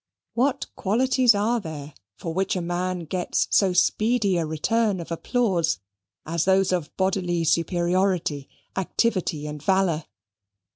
What 0.33 0.65
qualities 0.75 1.35
are 1.35 1.59
there 1.59 1.93
for 2.17 2.33
which 2.33 2.55
a 2.55 2.59
man 2.61 3.01
gets 3.05 3.47
so 3.51 3.71
speedy 3.71 4.35
a 4.39 4.47
return 4.47 4.99
of 4.99 5.11
applause, 5.11 5.77
as 6.25 6.45
those 6.45 6.71
of 6.71 6.89
bodily 6.97 7.43
superiority, 7.43 8.49
activity, 8.75 9.45
and 9.45 9.61
valour? 9.61 10.05